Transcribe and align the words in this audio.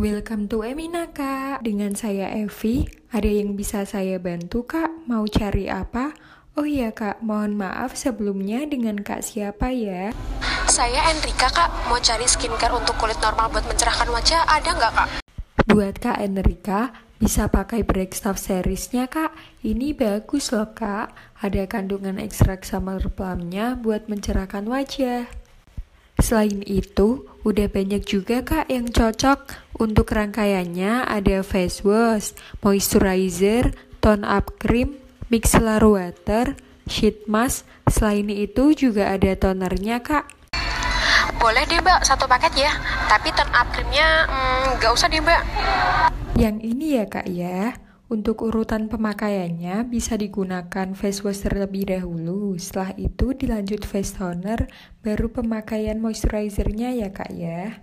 Welcome 0.00 0.48
to 0.48 0.64
Emina 0.64 1.12
kak 1.12 1.60
Dengan 1.60 1.92
saya 1.92 2.32
Evi 2.32 2.88
Ada 3.12 3.28
yang 3.28 3.52
bisa 3.52 3.84
saya 3.84 4.16
bantu 4.16 4.64
kak? 4.64 4.88
Mau 5.04 5.28
cari 5.28 5.68
apa? 5.68 6.16
Oh 6.56 6.64
iya 6.64 6.88
kak, 6.88 7.20
mohon 7.20 7.52
maaf 7.60 7.92
sebelumnya 8.00 8.64
dengan 8.64 9.04
kak 9.04 9.20
siapa 9.20 9.68
ya? 9.76 10.08
Saya 10.72 11.04
Enrika 11.12 11.52
kak, 11.52 11.92
mau 11.92 12.00
cari 12.00 12.24
skincare 12.24 12.72
untuk 12.80 12.96
kulit 12.96 13.20
normal 13.20 13.52
buat 13.52 13.68
mencerahkan 13.68 14.08
wajah, 14.08 14.48
ada 14.48 14.70
nggak 14.72 14.92
kak? 14.96 15.08
Buat 15.68 15.94
kak 16.00 16.16
Enrika, 16.16 16.96
bisa 17.20 17.52
pakai 17.52 17.84
break 17.84 18.16
stuff 18.16 18.40
seriesnya 18.40 19.04
kak 19.04 19.36
Ini 19.60 19.92
bagus 19.92 20.48
loh 20.48 20.72
kak 20.72 21.12
Ada 21.44 21.68
kandungan 21.68 22.16
ekstrak 22.16 22.64
summer 22.64 23.04
plumnya 23.12 23.76
buat 23.76 24.08
mencerahkan 24.08 24.64
wajah 24.64 25.28
Selain 26.20 26.60
itu, 26.68 27.24
udah 27.48 27.68
banyak 27.72 28.04
juga 28.04 28.44
kak 28.44 28.68
yang 28.68 28.92
cocok. 28.92 29.69
Untuk 29.80 30.12
rangkaiannya 30.12 31.08
ada 31.08 31.40
face 31.40 31.80
wash, 31.88 32.36
moisturizer, 32.60 33.72
tone 34.04 34.28
up 34.28 34.60
cream, 34.60 35.00
micellar 35.32 35.80
water, 35.80 36.52
sheet 36.84 37.24
mask. 37.24 37.64
Selain 37.88 38.28
itu 38.28 38.76
juga 38.76 39.08
ada 39.08 39.32
tonernya 39.40 40.04
kak. 40.04 40.28
Boleh 41.40 41.64
deh 41.64 41.80
mbak, 41.80 42.04
satu 42.04 42.28
paket 42.28 42.68
ya. 42.68 42.76
Tapi 43.08 43.32
tone 43.32 43.48
up 43.56 43.72
creamnya 43.72 44.28
mm, 44.28 44.76
nggak 44.76 44.90
mm, 44.92 44.96
usah 45.00 45.08
deh 45.08 45.24
mbak. 45.24 45.42
Yang 46.36 46.56
ini 46.60 46.86
ya 47.00 47.04
kak 47.08 47.28
ya. 47.32 47.72
Untuk 48.12 48.44
urutan 48.44 48.92
pemakaiannya 48.92 49.88
bisa 49.88 50.20
digunakan 50.20 50.92
face 50.92 51.24
wash 51.24 51.40
terlebih 51.40 51.88
dahulu. 51.88 52.52
Setelah 52.60 52.92
itu 53.00 53.32
dilanjut 53.32 53.88
face 53.88 54.12
toner, 54.12 54.68
baru 55.00 55.32
pemakaian 55.32 55.96
moisturizernya 55.96 56.92
ya 57.00 57.08
kak 57.08 57.32
ya. 57.32 57.80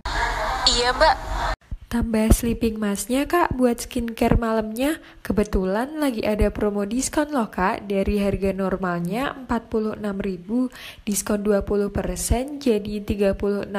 Iya 0.70 0.94
mbak. 0.94 1.57
Tambah 1.88 2.36
sleeping 2.36 2.76
masknya 2.76 3.24
kak 3.24 3.56
buat 3.56 3.80
skincare 3.80 4.36
malamnya. 4.36 5.00
Kebetulan 5.24 5.96
lagi 5.96 6.20
ada 6.20 6.52
promo 6.52 6.84
diskon 6.84 7.32
loh 7.32 7.48
kak. 7.48 7.88
Dari 7.88 8.20
harga 8.20 8.52
normalnya 8.52 9.32
46.000, 9.48 10.68
diskon 11.08 11.40
20% 11.40 12.60
jadi 12.60 12.94
36.800 13.00 13.72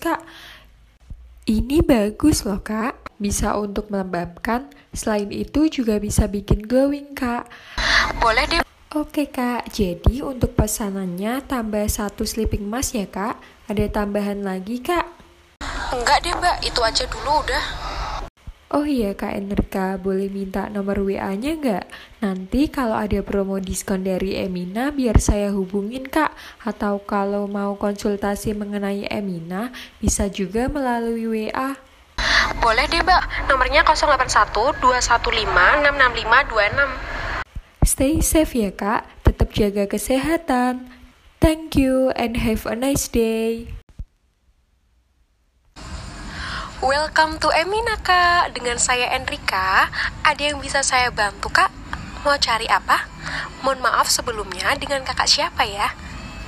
kak. 0.00 0.24
Ini 1.44 1.84
bagus 1.84 2.48
loh 2.48 2.64
kak, 2.64 3.20
bisa 3.20 3.60
untuk 3.60 3.92
melembabkan, 3.92 4.72
selain 4.96 5.28
itu 5.28 5.68
juga 5.68 6.00
bisa 6.00 6.24
bikin 6.24 6.64
glowing 6.64 7.12
kak. 7.12 7.52
Boleh 8.16 8.48
deh. 8.48 8.64
Oke 8.96 9.28
kak, 9.28 9.68
jadi 9.68 10.24
untuk 10.24 10.56
pesanannya 10.56 11.44
tambah 11.44 11.84
satu 11.84 12.24
sleeping 12.24 12.64
mask 12.64 12.96
ya 12.96 13.04
kak, 13.12 13.36
ada 13.68 13.84
tambahan 13.92 14.40
lagi 14.40 14.80
kak? 14.80 15.19
Enggak 15.90 16.22
deh 16.22 16.30
mbak, 16.38 16.62
itu 16.62 16.78
aja 16.86 17.02
dulu 17.10 17.42
udah. 17.42 17.64
Oh 18.70 18.86
iya 18.86 19.10
Kak 19.18 19.34
Enrika, 19.34 19.98
boleh 19.98 20.30
minta 20.30 20.70
nomor 20.70 21.02
WA-nya 21.02 21.58
nggak? 21.58 21.84
Nanti 22.22 22.70
kalau 22.70 22.94
ada 22.94 23.18
promo 23.26 23.58
diskon 23.58 24.06
dari 24.06 24.38
Emina, 24.38 24.94
biar 24.94 25.18
saya 25.18 25.50
hubungin 25.50 26.06
Kak. 26.06 26.30
Atau 26.62 27.02
kalau 27.02 27.50
mau 27.50 27.74
konsultasi 27.74 28.54
mengenai 28.54 29.10
Emina, 29.10 29.74
bisa 29.98 30.30
juga 30.30 30.70
melalui 30.70 31.26
WA. 31.26 31.74
Boleh 32.62 32.86
deh 32.86 33.02
Mbak, 33.02 33.50
nomornya 33.50 33.82
081 33.82 34.78
215 34.78 35.82
665 35.82 37.82
26. 37.82 37.82
Stay 37.82 38.22
safe 38.22 38.54
ya 38.54 38.70
Kak, 38.70 39.10
tetap 39.26 39.50
jaga 39.50 39.90
kesehatan. 39.90 40.86
Thank 41.42 41.74
you 41.74 42.14
and 42.14 42.38
have 42.38 42.70
a 42.70 42.78
nice 42.78 43.10
day. 43.10 43.79
Welcome 46.80 47.36
to 47.44 47.52
Emina 47.52 48.00
kak 48.00 48.56
Dengan 48.56 48.80
saya 48.80 49.12
Enrika 49.12 49.92
Ada 50.24 50.48
yang 50.48 50.64
bisa 50.64 50.80
saya 50.80 51.12
bantu 51.12 51.52
kak? 51.52 51.68
Mau 52.24 52.32
cari 52.40 52.64
apa? 52.72 53.04
Mohon 53.60 53.84
maaf 53.84 54.08
sebelumnya 54.08 54.72
dengan 54.80 55.04
kakak 55.04 55.28
siapa 55.28 55.68
ya? 55.68 55.92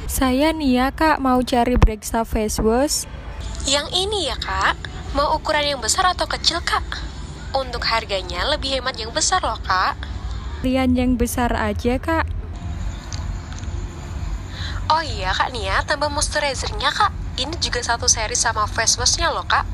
Saya 0.09 0.56
Nia 0.56 0.88
kak 0.88 1.21
mau 1.21 1.37
cari 1.44 1.76
Breaksta 1.76 2.25
Face 2.25 2.56
Wash 2.65 3.04
Yang 3.69 3.92
ini 3.92 4.32
ya 4.32 4.41
kak? 4.41 4.81
Mau 5.12 5.37
ukuran 5.37 5.76
yang 5.76 5.84
besar 5.84 6.09
atau 6.09 6.25
kecil 6.25 6.65
kak? 6.65 7.04
Untuk 7.53 7.84
harganya 7.84 8.48
lebih 8.48 8.81
hemat 8.81 8.97
yang 8.97 9.12
besar 9.12 9.44
loh 9.44 9.60
kak 9.60 10.00
Rian 10.65 10.97
yang 10.97 11.21
besar 11.21 11.53
aja 11.53 12.00
kak 12.00 12.25
Oh 14.92 15.00
iya 15.00 15.32
kak 15.32 15.56
Nia, 15.56 15.80
tambah 15.88 16.12
moisturizernya 16.12 16.92
kak 16.92 17.16
ini 17.41 17.56
juga 17.64 17.80
satu 17.80 18.04
seri 18.12 18.36
sama 18.36 18.69
face 18.69 19.00
washnya 19.00 19.32
loh 19.32 19.48
kak. 19.48 19.64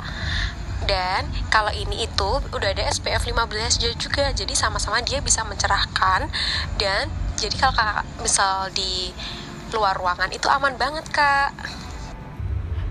Dan 0.87 1.27
kalau 1.51 1.75
ini 1.75 2.07
itu 2.07 2.31
udah 2.55 2.71
ada 2.71 2.87
SPF 2.87 3.27
15 3.27 3.83
juga 3.83 4.31
jadi 4.31 4.55
sama-sama 4.55 5.03
dia 5.03 5.19
bisa 5.19 5.43
mencerahkan. 5.43 6.31
Dan 6.79 7.11
jadi 7.35 7.55
kalau 7.59 7.75
kakak 7.75 8.07
misal 8.23 8.71
di 8.71 9.11
luar 9.75 9.99
ruangan 9.99 10.31
itu 10.31 10.47
aman 10.47 10.79
banget 10.79 11.11
kak. 11.11 11.51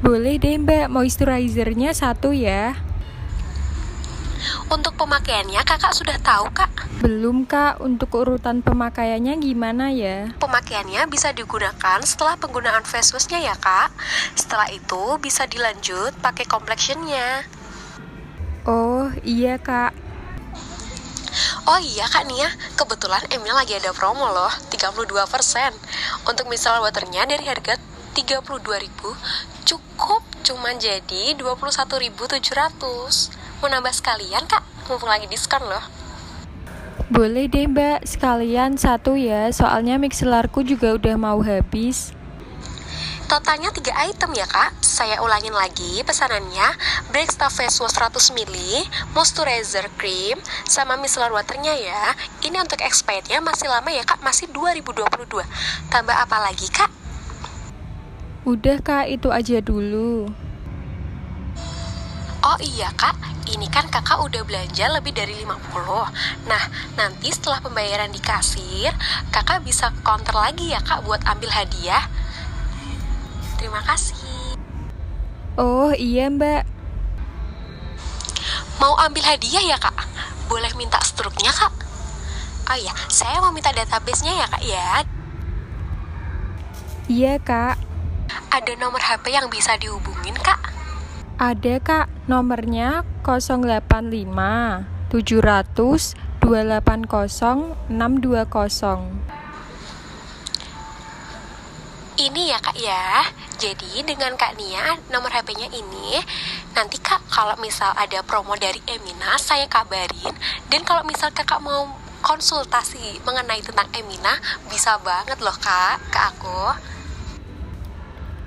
Boleh 0.03 0.35
deh 0.35 0.59
mbak 0.59 0.91
moisturizernya 0.91 1.95
satu 1.95 2.35
ya 2.35 2.86
untuk 4.67 4.97
pemakaiannya 4.99 5.61
kakak 5.63 5.93
sudah 5.93 6.17
tahu 6.19 6.49
kak? 6.51 6.69
Belum 6.99 7.45
kak, 7.45 7.79
untuk 7.79 8.11
urutan 8.17 8.65
pemakaiannya 8.65 9.37
gimana 9.39 9.93
ya? 9.93 10.33
Pemakaiannya 10.41 11.05
bisa 11.07 11.31
digunakan 11.31 12.01
setelah 12.03 12.35
penggunaan 12.41 12.83
face 12.83 13.13
washnya 13.13 13.39
ya 13.39 13.55
kak. 13.55 13.93
Setelah 14.33 14.67
itu 14.73 15.21
bisa 15.21 15.45
dilanjut 15.45 16.17
pakai 16.19 16.49
complexionnya. 16.49 17.45
Oh 18.67 19.13
iya 19.23 19.61
kak. 19.61 19.93
Oh 21.67 21.79
iya 21.83 22.07
kak 22.07 22.25
Nia, 22.25 22.49
kebetulan 22.79 23.21
Emil 23.29 23.53
lagi 23.53 23.77
ada 23.77 23.93
promo 23.93 24.25
loh, 24.31 24.49
32% 24.71 25.05
Untuk 26.25 26.49
misalnya 26.49 26.81
waternya 26.81 27.29
dari 27.29 27.45
harga 27.45 27.77
32.000 28.17 28.89
cukup 29.67 30.23
cuma 30.41 30.73
jadi 30.73 31.35
21.700 31.35 33.36
Mau 33.57 33.69
nambah 33.73 33.89
sekalian 33.89 34.45
kak? 34.45 34.61
Mumpung 34.85 35.09
lagi 35.09 35.25
diskon 35.25 35.65
loh. 35.65 35.81
Boleh 37.07 37.49
deh 37.49 37.65
mbak, 37.65 38.05
sekalian 38.05 38.75
satu 38.75 39.15
ya, 39.15 39.49
soalnya 39.49 39.95
mixelarku 39.95 40.61
juga 40.61 40.93
udah 40.93 41.15
mau 41.15 41.39
habis. 41.39 42.11
Totalnya 43.27 43.73
3 43.75 44.07
item 44.07 44.31
ya 44.39 44.47
kak. 44.47 44.77
Saya 44.79 45.19
ulangin 45.19 45.51
lagi 45.51 45.99
pesanannya. 46.05 46.67
Breaksta 47.11 47.51
Face 47.51 47.83
Wash 47.83 47.99
100 47.99 48.31
ml 48.31 48.55
Moisturizer 49.11 49.91
Cream 49.99 50.39
Sama 50.63 50.95
micellar 50.95 51.35
waternya 51.35 51.75
ya. 51.75 52.15
Ini 52.39 52.63
untuk 52.63 52.79
expirednya 52.79 53.43
masih 53.43 53.67
lama 53.67 53.91
ya 53.91 54.07
kak. 54.07 54.23
Masih 54.23 54.47
2022 54.55 55.43
Tambah 55.91 56.15
apa 56.15 56.37
lagi 56.39 56.71
kak? 56.71 56.87
Udah 58.47 58.79
kak, 58.79 59.11
itu 59.11 59.27
aja 59.27 59.59
dulu 59.59 60.31
Oh 62.47 62.55
iya 62.63 62.87
kak, 62.95 63.19
ini 63.51 63.67
kan 63.67 63.91
kakak 63.91 64.23
udah 64.23 64.39
belanja 64.47 64.87
lebih 64.87 65.11
dari 65.11 65.35
50 65.43 66.47
Nah, 66.47 66.63
nanti 66.95 67.27
setelah 67.27 67.59
pembayaran 67.59 68.07
di 68.07 68.23
kasir 68.23 68.87
Kakak 69.35 69.67
bisa 69.67 69.91
counter 69.99 70.31
lagi 70.31 70.71
ya 70.71 70.79
kak 70.79 71.03
buat 71.03 71.19
ambil 71.27 71.51
hadiah. 71.51 72.07
Terima 73.59 73.83
kasih. 73.83 74.55
Oh 75.59 75.91
iya 75.91 76.31
mbak. 76.31 76.63
Mau 78.79 78.95
ambil 78.95 79.27
hadiah 79.27 79.67
ya 79.67 79.75
kak? 79.75 80.07
Boleh 80.47 80.71
minta 80.79 81.03
struknya 81.03 81.51
kak? 81.51 81.75
Oh 82.71 82.77
iya, 82.79 82.95
saya 83.11 83.43
mau 83.43 83.51
minta 83.51 83.75
database-nya 83.75 84.39
ya 84.39 84.47
kak 84.47 84.63
ya. 84.63 84.89
Iya 87.11 87.33
kak. 87.43 87.75
Ada 88.55 88.71
nomor 88.79 89.03
HP 89.03 89.35
yang 89.35 89.51
bisa 89.51 89.75
dihubungin 89.75 90.39
kak? 90.39 90.63
Ada 91.37 91.83
kak, 91.83 92.07
nomornya 92.27 93.07
085 93.23 94.83
700 95.07 96.27
280 96.43 97.91
620. 97.91 99.27
Ini 102.17 102.49
ya 102.49 102.57
kak 102.57 102.77
ya, 102.81 103.29
jadi 103.61 104.01
dengan 104.01 104.33
kak 104.39 104.57
Nia 104.57 104.97
nomor 105.13 105.29
HP-nya 105.29 105.69
ini 105.69 106.17
Nanti 106.73 106.97
kak 106.97 107.21
kalau 107.29 107.53
misal 107.61 107.93
ada 107.93 108.25
promo 108.25 108.57
dari 108.57 108.81
Emina 108.89 109.37
saya 109.37 109.69
kabarin. 109.69 110.33
Dan 110.71 110.81
kalau 110.81 111.05
misal 111.05 111.29
kakak 111.29 111.61
mau 111.61 111.93
konsultasi 112.25 113.21
mengenai 113.21 113.61
tentang 113.61 113.85
Emina 113.93 114.41
Bisa 114.65 114.97
banget 115.05 115.37
loh 115.45 115.55
kak 115.61 116.01
ke 116.09 116.19
aku. 116.21 116.61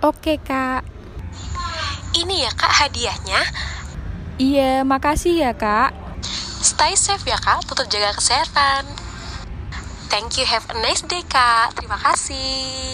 Oke 0.02 0.34
kak 0.42 0.89
ini 2.16 2.42
ya 2.42 2.52
kak 2.54 2.72
hadiahnya. 2.72 3.40
Iya, 4.40 4.86
makasih 4.88 5.44
ya 5.44 5.52
kak. 5.52 5.92
Stay 6.64 6.96
safe 6.96 7.28
ya 7.28 7.36
kak, 7.36 7.64
tetap 7.68 7.86
jaga 7.92 8.16
kesehatan. 8.16 8.88
Thank 10.10 10.40
you, 10.40 10.46
have 10.48 10.66
a 10.72 10.76
nice 10.80 11.04
day 11.04 11.22
kak. 11.28 11.76
Terima 11.76 12.00
kasih. 12.00 12.80